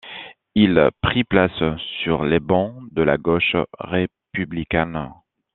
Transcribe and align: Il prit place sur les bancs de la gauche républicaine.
Il 0.55 0.89
prit 1.03 1.23
place 1.23 1.61
sur 2.01 2.23
les 2.25 2.39
bancs 2.39 2.73
de 2.91 3.03
la 3.03 3.17
gauche 3.17 3.55
républicaine. 3.77 5.11